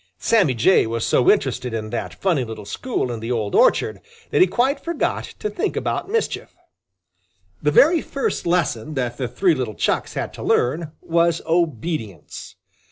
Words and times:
Sammy 0.17 0.55
Jay 0.55 0.87
was 0.87 1.05
so 1.05 1.29
interested 1.29 1.75
in 1.75 1.91
that 1.91 2.15
funny 2.15 2.43
little 2.43 2.65
school 2.65 3.11
in 3.11 3.19
the 3.19 3.31
old 3.31 3.53
orchard 3.53 4.01
that 4.31 4.41
he 4.41 4.47
quite 4.47 4.79
forgot 4.83 5.25
to 5.37 5.47
think 5.47 5.75
about 5.75 6.09
mischief. 6.09 6.55
The 7.61 7.69
very 7.69 8.01
first 8.01 8.47
lesson 8.47 8.95
that 8.95 9.17
the 9.17 9.27
three 9.27 9.53
little 9.53 9.75
Chucks 9.75 10.15
had 10.15 10.33
to 10.33 10.41
learn 10.41 10.91
was 11.01 11.43
obedience. 11.45 12.55